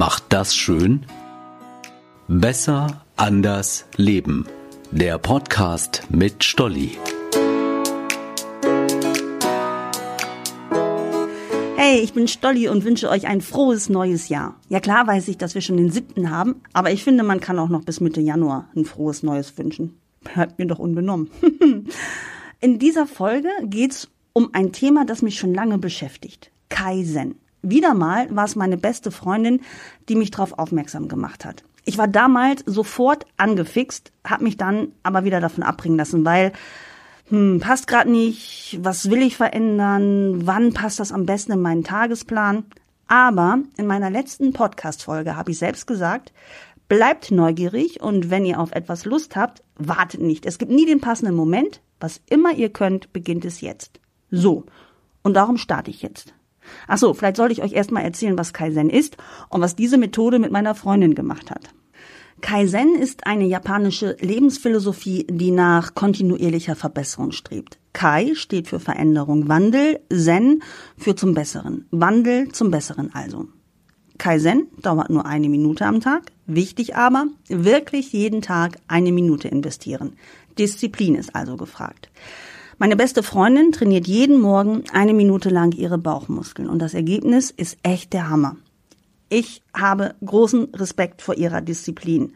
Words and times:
macht 0.00 0.24
das 0.30 0.56
schön? 0.56 1.04
Besser, 2.26 3.04
anders, 3.16 3.84
leben. 3.98 4.46
Der 4.90 5.18
Podcast 5.18 6.04
mit 6.08 6.42
Stolli. 6.42 6.92
Hey, 11.76 12.00
ich 12.00 12.14
bin 12.14 12.28
Stolli 12.28 12.66
und 12.70 12.84
wünsche 12.84 13.10
euch 13.10 13.26
ein 13.26 13.42
frohes 13.42 13.90
neues 13.90 14.30
Jahr. 14.30 14.58
Ja 14.70 14.80
klar 14.80 15.06
weiß 15.06 15.28
ich, 15.28 15.36
dass 15.36 15.54
wir 15.54 15.60
schon 15.60 15.76
den 15.76 15.90
siebten 15.90 16.30
haben, 16.30 16.62
aber 16.72 16.90
ich 16.92 17.04
finde, 17.04 17.22
man 17.22 17.40
kann 17.40 17.58
auch 17.58 17.68
noch 17.68 17.84
bis 17.84 18.00
Mitte 18.00 18.22
Januar 18.22 18.70
ein 18.74 18.86
frohes 18.86 19.22
neues 19.22 19.58
wünschen. 19.58 20.00
Bleibt 20.24 20.58
mir 20.58 20.66
doch 20.66 20.78
unbenommen. 20.78 21.30
In 22.62 22.78
dieser 22.78 23.06
Folge 23.06 23.50
geht's 23.64 24.08
um 24.32 24.48
ein 24.54 24.72
Thema, 24.72 25.04
das 25.04 25.20
mich 25.20 25.38
schon 25.38 25.52
lange 25.52 25.76
beschäftigt. 25.76 26.50
Kaizen. 26.70 27.34
Wieder 27.62 27.94
mal 27.94 28.34
war 28.34 28.44
es 28.44 28.56
meine 28.56 28.76
beste 28.76 29.10
Freundin, 29.10 29.60
die 30.08 30.16
mich 30.16 30.30
darauf 30.30 30.58
aufmerksam 30.58 31.08
gemacht 31.08 31.44
hat. 31.44 31.64
Ich 31.84 31.98
war 31.98 32.08
damals 32.08 32.62
sofort 32.66 33.26
angefixt, 33.36 34.12
habe 34.24 34.44
mich 34.44 34.56
dann 34.56 34.92
aber 35.02 35.24
wieder 35.24 35.40
davon 35.40 35.64
abbringen 35.64 35.98
lassen, 35.98 36.24
weil 36.24 36.52
hm, 37.28 37.60
passt 37.60 37.86
gerade 37.86 38.10
nicht, 38.10 38.78
was 38.82 39.10
will 39.10 39.22
ich 39.22 39.36
verändern, 39.36 40.46
wann 40.46 40.72
passt 40.72 41.00
das 41.00 41.12
am 41.12 41.26
besten 41.26 41.52
in 41.52 41.62
meinen 41.62 41.84
Tagesplan? 41.84 42.64
Aber 43.06 43.58
in 43.76 43.86
meiner 43.86 44.10
letzten 44.10 44.52
Podcast-Folge 44.52 45.36
habe 45.36 45.50
ich 45.50 45.58
selbst 45.58 45.86
gesagt, 45.86 46.32
bleibt 46.88 47.30
neugierig 47.30 48.00
und 48.00 48.30
wenn 48.30 48.44
ihr 48.44 48.60
auf 48.60 48.72
etwas 48.72 49.04
Lust 49.04 49.36
habt, 49.36 49.62
wartet 49.76 50.20
nicht. 50.20 50.46
Es 50.46 50.58
gibt 50.58 50.70
nie 50.70 50.86
den 50.86 51.00
passenden 51.00 51.34
Moment. 51.34 51.80
Was 51.98 52.20
immer 52.28 52.52
ihr 52.52 52.70
könnt, 52.70 53.12
beginnt 53.12 53.44
es 53.44 53.60
jetzt. 53.60 54.00
So. 54.30 54.64
Und 55.22 55.34
darum 55.34 55.56
starte 55.56 55.90
ich 55.90 56.02
jetzt. 56.02 56.34
Ach 56.86 56.98
so, 56.98 57.14
vielleicht 57.14 57.36
sollte 57.36 57.52
ich 57.52 57.62
euch 57.62 57.72
erstmal 57.72 58.04
erzählen, 58.04 58.38
was 58.38 58.52
Kaizen 58.52 58.90
ist 58.90 59.16
und 59.48 59.60
was 59.60 59.76
diese 59.76 59.98
Methode 59.98 60.38
mit 60.38 60.52
meiner 60.52 60.74
Freundin 60.74 61.14
gemacht 61.14 61.50
hat. 61.50 61.70
Kaizen 62.40 62.94
ist 62.94 63.26
eine 63.26 63.44
japanische 63.44 64.16
Lebensphilosophie, 64.20 65.26
die 65.28 65.50
nach 65.50 65.94
kontinuierlicher 65.94 66.74
Verbesserung 66.74 67.32
strebt. 67.32 67.78
Kai 67.92 68.32
steht 68.34 68.68
für 68.68 68.80
Veränderung, 68.80 69.48
Wandel, 69.48 70.00
Zen 70.10 70.62
für 70.96 71.14
zum 71.14 71.34
Besseren. 71.34 71.86
Wandel 71.90 72.50
zum 72.52 72.70
Besseren 72.70 73.14
also. 73.14 73.48
Kaizen 74.16 74.68
dauert 74.82 75.10
nur 75.10 75.26
eine 75.26 75.48
Minute 75.48 75.86
am 75.86 76.00
Tag. 76.00 76.32
Wichtig 76.46 76.96
aber, 76.96 77.26
wirklich 77.48 78.12
jeden 78.12 78.42
Tag 78.42 78.76
eine 78.86 79.12
Minute 79.12 79.48
investieren. 79.48 80.14
Disziplin 80.58 81.14
ist 81.14 81.34
also 81.34 81.56
gefragt. 81.56 82.10
Meine 82.82 82.96
beste 82.96 83.22
Freundin 83.22 83.72
trainiert 83.72 84.06
jeden 84.06 84.40
Morgen 84.40 84.84
eine 84.90 85.12
Minute 85.12 85.50
lang 85.50 85.72
ihre 85.72 85.98
Bauchmuskeln 85.98 86.66
und 86.66 86.78
das 86.78 86.94
Ergebnis 86.94 87.50
ist 87.50 87.76
echt 87.82 88.14
der 88.14 88.30
Hammer. 88.30 88.56
Ich 89.28 89.60
habe 89.74 90.14
großen 90.24 90.72
Respekt 90.74 91.20
vor 91.20 91.34
ihrer 91.34 91.60
Disziplin. 91.60 92.32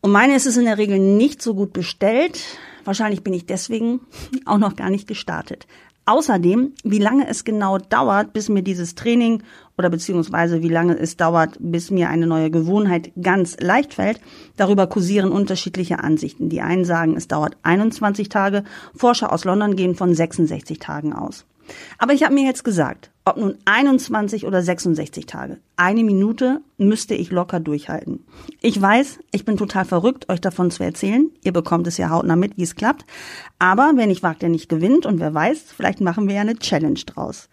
Und 0.00 0.12
meine 0.12 0.34
ist 0.34 0.46
es 0.46 0.56
in 0.56 0.64
der 0.64 0.78
Regel 0.78 0.98
nicht 0.98 1.42
so 1.42 1.54
gut 1.54 1.74
bestellt. 1.74 2.42
Wahrscheinlich 2.86 3.22
bin 3.22 3.34
ich 3.34 3.44
deswegen 3.44 4.00
auch 4.46 4.56
noch 4.56 4.76
gar 4.76 4.88
nicht 4.88 5.06
gestartet. 5.06 5.66
Außerdem, 6.10 6.72
wie 6.82 6.98
lange 6.98 7.28
es 7.28 7.44
genau 7.44 7.78
dauert, 7.78 8.32
bis 8.32 8.48
mir 8.48 8.62
dieses 8.62 8.96
Training 8.96 9.44
oder 9.78 9.90
beziehungsweise 9.90 10.60
wie 10.60 10.68
lange 10.68 10.98
es 10.98 11.16
dauert, 11.16 11.56
bis 11.60 11.92
mir 11.92 12.08
eine 12.08 12.26
neue 12.26 12.50
Gewohnheit 12.50 13.12
ganz 13.22 13.56
leicht 13.60 13.94
fällt, 13.94 14.20
darüber 14.56 14.88
kursieren 14.88 15.30
unterschiedliche 15.30 16.00
Ansichten. 16.00 16.48
Die 16.48 16.62
einen 16.62 16.84
sagen, 16.84 17.16
es 17.16 17.28
dauert 17.28 17.58
21 17.62 18.28
Tage, 18.28 18.64
Forscher 18.92 19.32
aus 19.32 19.44
London 19.44 19.76
gehen 19.76 19.94
von 19.94 20.12
66 20.12 20.80
Tagen 20.80 21.12
aus. 21.12 21.46
Aber 21.96 22.12
ich 22.12 22.24
habe 22.24 22.34
mir 22.34 22.44
jetzt 22.44 22.64
gesagt, 22.64 23.12
ob 23.24 23.36
nun 23.36 23.58
21 23.66 24.46
oder 24.46 24.62
66 24.62 25.26
Tage, 25.26 25.58
eine 25.76 26.02
Minute 26.04 26.62
müsste 26.78 27.14
ich 27.14 27.30
locker 27.30 27.60
durchhalten. 27.60 28.24
Ich 28.60 28.80
weiß, 28.80 29.18
ich 29.30 29.44
bin 29.44 29.56
total 29.56 29.84
verrückt, 29.84 30.28
euch 30.28 30.40
davon 30.40 30.70
zu 30.70 30.82
erzählen. 30.82 31.30
Ihr 31.42 31.52
bekommt 31.52 31.86
es 31.86 31.98
ja 31.98 32.10
hautnah 32.10 32.36
mit, 32.36 32.56
wie 32.56 32.62
es 32.62 32.76
klappt. 32.76 33.04
Aber 33.58 33.92
wer 33.94 34.06
nicht 34.06 34.22
wagt, 34.22 34.42
der 34.42 34.48
nicht 34.48 34.68
gewinnt. 34.68 35.04
Und 35.04 35.20
wer 35.20 35.34
weiß, 35.34 35.64
vielleicht 35.76 36.00
machen 36.00 36.28
wir 36.28 36.36
ja 36.36 36.40
eine 36.40 36.56
Challenge 36.56 37.00
draus. 37.06 37.48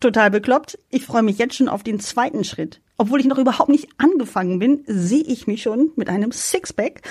Total 0.00 0.30
bekloppt. 0.30 0.78
Ich 0.90 1.06
freue 1.06 1.22
mich 1.22 1.38
jetzt 1.38 1.54
schon 1.54 1.68
auf 1.68 1.82
den 1.82 2.00
zweiten 2.00 2.44
Schritt. 2.44 2.80
Obwohl 2.96 3.20
ich 3.20 3.26
noch 3.26 3.38
überhaupt 3.38 3.70
nicht 3.70 3.88
angefangen 3.98 4.58
bin, 4.58 4.84
sehe 4.86 5.22
ich 5.22 5.46
mich 5.46 5.62
schon 5.62 5.92
mit 5.96 6.08
einem 6.08 6.30
Sixpack. 6.30 7.02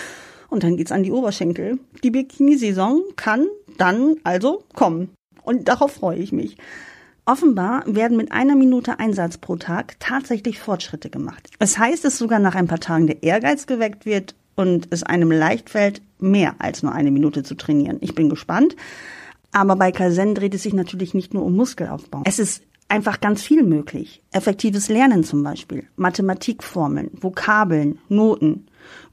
Und 0.49 0.63
dann 0.63 0.77
geht's 0.77 0.91
an 0.91 1.03
die 1.03 1.11
Oberschenkel. 1.11 1.79
Die 2.03 2.11
Bikini-Saison 2.11 3.01
kann 3.15 3.47
dann 3.77 4.17
also 4.23 4.63
kommen. 4.73 5.09
Und 5.43 5.67
darauf 5.67 5.93
freue 5.93 6.19
ich 6.19 6.31
mich. 6.31 6.57
Offenbar 7.25 7.83
werden 7.85 8.17
mit 8.17 8.33
einer 8.33 8.55
Minute 8.55 8.99
Einsatz 8.99 9.37
pro 9.37 9.55
Tag 9.55 9.95
tatsächlich 9.99 10.59
Fortschritte 10.59 11.09
gemacht. 11.09 11.49
Es 11.59 11.77
heißt, 11.77 12.03
dass 12.03 12.17
sogar 12.17 12.39
nach 12.39 12.55
ein 12.55 12.67
paar 12.67 12.81
Tagen 12.81 13.07
der 13.07 13.23
Ehrgeiz 13.23 13.65
geweckt 13.65 14.05
wird 14.05 14.35
und 14.55 14.87
es 14.89 15.03
einem 15.03 15.31
leicht 15.31 15.69
fällt, 15.69 16.01
mehr 16.19 16.55
als 16.59 16.83
nur 16.83 16.91
eine 16.91 17.11
Minute 17.11 17.43
zu 17.43 17.55
trainieren. 17.55 17.97
Ich 18.01 18.13
bin 18.13 18.29
gespannt. 18.29 18.75
Aber 19.53 19.75
bei 19.75 19.91
Kaizen 19.91 20.35
dreht 20.35 20.53
es 20.53 20.63
sich 20.63 20.73
natürlich 20.73 21.13
nicht 21.13 21.33
nur 21.33 21.45
um 21.45 21.55
Muskelaufbau. 21.55 22.23
Es 22.25 22.39
ist 22.39 22.63
einfach 22.93 23.21
ganz 23.21 23.41
viel 23.41 23.63
möglich. 23.63 24.21
Effektives 24.31 24.87
Lernen 24.87 25.23
zum 25.23 25.41
Beispiel, 25.41 25.87
Mathematikformeln, 25.95 27.09
Vokabeln, 27.19 27.97
Noten. 28.07 28.67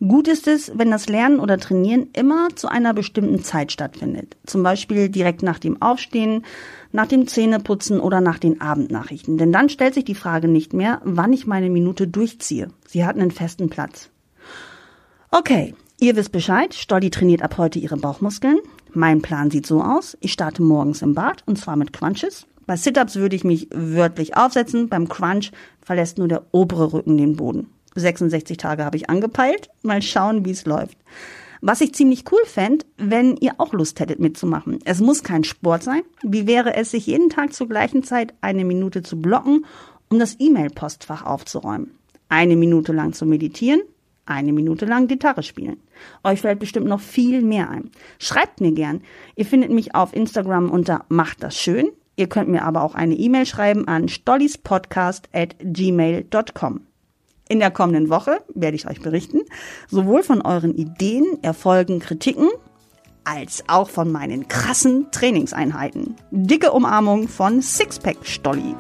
Gut 0.07 0.29
ist 0.29 0.47
es, 0.47 0.71
wenn 0.75 0.91
das 0.91 1.09
Lernen 1.09 1.41
oder 1.41 1.57
Trainieren 1.57 2.09
immer 2.13 2.49
zu 2.57 2.69
einer 2.69 2.93
bestimmten 2.93 3.43
Zeit 3.43 3.73
stattfindet. 3.73 4.37
Zum 4.45 4.63
Beispiel 4.63 5.09
direkt 5.09 5.43
nach 5.43 5.59
dem 5.59 5.81
Aufstehen, 5.81 6.45
nach 6.93 7.07
dem 7.07 7.27
Zähneputzen 7.27 8.01
oder 8.01 8.21
nach 8.21 8.39
den 8.39 8.61
Abendnachrichten. 8.61 9.39
Denn 9.39 9.51
dann 9.51 9.71
stellt 9.71 9.95
sich 9.95 10.05
die 10.05 10.15
Frage 10.15 10.47
nicht 10.47 10.75
mehr, 10.75 11.01
wann 11.05 11.33
ich 11.33 11.47
meine 11.47 11.71
Minute 11.71 12.07
durchziehe. 12.07 12.69
Sie 12.87 13.07
hat 13.07 13.17
einen 13.17 13.31
festen 13.31 13.71
Platz. 13.71 14.11
Okay, 15.31 15.75
ihr 15.99 16.17
wisst 16.17 16.33
Bescheid. 16.33 16.75
Stolli 16.75 17.09
trainiert 17.09 17.41
ab 17.41 17.57
heute 17.57 17.79
ihre 17.79 17.97
Bauchmuskeln. 17.97 18.59
Mein 18.93 19.23
Plan 19.23 19.51
sieht 19.51 19.67
so 19.67 19.83
aus. 19.83 20.19
Ich 20.21 20.33
starte 20.33 20.63
morgens 20.63 21.01
im 21.01 21.15
Bad 21.15 21.45
und 21.47 21.57
zwar 21.57 21.77
mit 21.77 21.95
Crunches. 21.95 22.47
Bei 22.71 22.77
Sit-Ups 22.77 23.17
würde 23.17 23.35
ich 23.35 23.43
mich 23.43 23.67
wörtlich 23.75 24.37
aufsetzen. 24.37 24.89
Beim 24.89 25.09
Crunch 25.09 25.51
verlässt 25.83 26.19
nur 26.19 26.29
der 26.29 26.47
obere 26.53 26.93
Rücken 26.93 27.17
den 27.17 27.35
Boden. 27.35 27.67
66 27.97 28.59
Tage 28.59 28.85
habe 28.85 28.97
ich 28.97 29.11
angepeilt. 29.11 29.71
Mal 29.83 30.03
schauen, 30.03 30.45
wie 30.45 30.53
es 30.53 30.67
läuft. 30.67 30.97
Was 31.61 31.81
ich 31.81 31.97
ziemlich 31.97 32.31
cool 32.31 32.39
fände, 32.47 32.87
wenn 32.97 33.37
ihr 33.39 33.55
auch 33.59 33.73
Lust 33.73 33.99
hättet 33.99 34.21
mitzumachen. 34.21 34.79
Es 34.85 35.01
muss 35.01 35.25
kein 35.25 35.43
Sport 35.43 35.83
sein. 35.83 36.03
Wie 36.23 36.47
wäre 36.47 36.77
es, 36.77 36.93
sich 36.93 37.09
jeden 37.09 37.29
Tag 37.29 37.55
zur 37.55 37.67
gleichen 37.67 38.05
Zeit 38.05 38.35
eine 38.41 38.65
Minute 38.65 39.03
zu 39.03 39.21
blocken, 39.21 39.67
um 40.09 40.21
das 40.21 40.37
E-Mail-Postfach 40.39 41.27
aufzuräumen? 41.27 41.99
Eine 42.29 42.55
Minute 42.55 42.93
lang 42.93 43.15
zu 43.15 43.27
meditieren, 43.27 43.81
eine 44.27 44.53
Minute 44.53 44.87
lang 44.87 45.09
Gitarre 45.09 45.43
spielen. 45.43 45.81
Euch 46.23 46.43
fällt 46.43 46.61
bestimmt 46.61 46.87
noch 46.87 47.01
viel 47.01 47.43
mehr 47.43 47.69
ein. 47.69 47.91
Schreibt 48.21 48.61
mir 48.61 48.71
gern. 48.71 49.01
Ihr 49.35 49.45
findet 49.45 49.73
mich 49.73 49.97
auf 49.97 50.15
Instagram 50.15 50.71
unter 50.71 51.05
macht 51.09 51.43
das 51.43 51.59
schön. 51.59 51.91
Ihr 52.21 52.29
könnt 52.29 52.51
mir 52.51 52.65
aber 52.65 52.83
auch 52.83 52.95
eine 52.95 53.15
E-Mail 53.15 53.47
schreiben 53.47 53.89
an 53.89 54.07
stollispodcast 54.07 55.31
at 55.33 55.57
gmail.com. 55.59 56.83
In 57.49 57.61
der 57.61 57.71
kommenden 57.71 58.11
Woche 58.11 58.43
werde 58.55 58.77
ich 58.77 58.87
euch 58.87 59.01
berichten, 59.01 59.41
sowohl 59.89 60.23
von 60.23 60.43
euren 60.43 60.75
Ideen, 60.75 61.43
Erfolgen, 61.43 61.99
Kritiken, 61.99 62.51
als 63.25 63.65
auch 63.69 63.89
von 63.89 64.13
meinen 64.13 64.49
krassen 64.49 65.11
Trainingseinheiten. 65.13 66.15
Dicke 66.31 66.73
Umarmung 66.73 67.27
von 67.27 67.63
Sixpack 67.63 68.19
Stolli. 68.21 68.75